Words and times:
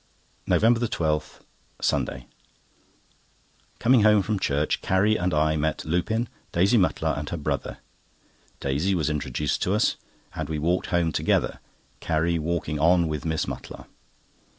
NOVEMBER 0.47 0.87
12, 0.87 1.41
Sunday.—Coming 1.79 4.01
home 4.01 4.23
from 4.23 4.39
church 4.39 4.81
Carrie 4.81 5.15
and 5.15 5.31
I 5.31 5.55
met 5.57 5.85
Lupin, 5.85 6.27
Daisy 6.51 6.75
Mutlar, 6.75 7.15
and 7.19 7.29
her 7.29 7.37
brother. 7.37 7.77
Daisy 8.59 8.95
was 8.95 9.11
introduced 9.11 9.61
to 9.61 9.75
us, 9.75 9.97
and 10.33 10.49
we 10.49 10.57
walked 10.57 10.87
home 10.87 11.11
together, 11.11 11.59
Carrie 11.99 12.39
walking 12.39 12.79
on 12.79 13.07
with 13.09 13.25
Miss 13.25 13.45
Mutlar. 13.45 13.85